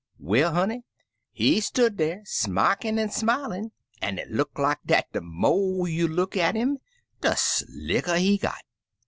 [0.17, 0.81] "Well, honey,
[1.31, 6.35] he stood dar smickin* an* smilin*, an* it look like dat de mo* you look
[6.35, 6.79] at *im,
[7.21, 8.63] de slicker he got.